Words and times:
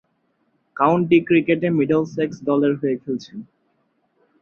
County 0.77 1.17
ক্রিকেটে 1.27 1.67
Middlesex 1.77 2.35
দলের 2.49 2.73
হয়ে 2.75 2.95
খেলছেন। 3.03 3.37